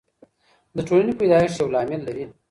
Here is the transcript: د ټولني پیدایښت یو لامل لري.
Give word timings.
د 0.75 0.77
ټولني 0.87 1.13
پیدایښت 1.19 1.57
یو 1.59 1.73
لامل 1.75 2.01
لري. 2.07 2.25